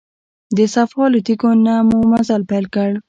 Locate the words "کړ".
2.75-2.91